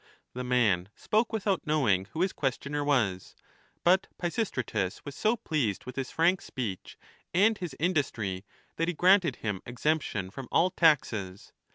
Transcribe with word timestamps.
The 0.33 0.43
man 0.43 0.89
spoke 0.95 1.31
without 1.31 1.67
know 1.67 1.87
ing 1.87 2.05
who 2.05 2.23
his 2.23 2.33
questioner 2.33 2.83
was; 2.83 3.35
but 3.83 4.07
Pisistratus 4.17 5.05
was 5.05 5.15
so 5.15 5.35
pleased 5.35 5.85
with 5.85 5.95
his 5.95 6.09
frank 6.09 6.41
speech 6.41 6.97
and 7.35 7.55
his 7.55 7.75
industry 7.79 8.43
that 8.77 8.87
he 8.87 8.95
granted 8.95 9.35
him 9.35 9.61
exemption 9.63 10.31
from 10.31 10.47
all 10.51 10.71
taxes. 10.71 11.53